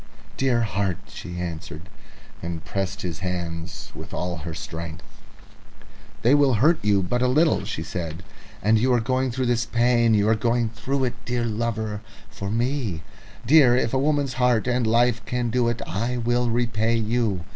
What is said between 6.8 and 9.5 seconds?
you but little," she said; "and you are going through